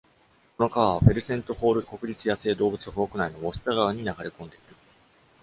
[0.57, 4.75] この川はフェルセントホール国立野生動物保護区内のウォシタ川に流れ込んでいる。